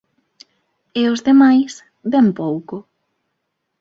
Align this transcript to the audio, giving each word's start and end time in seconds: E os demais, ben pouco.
E 0.99 1.01
os 1.13 1.19
demais, 1.29 1.73
ben 2.11 2.27
pouco. 2.39 2.77